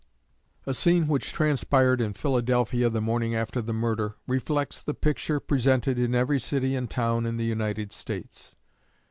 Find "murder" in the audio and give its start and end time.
3.71-4.15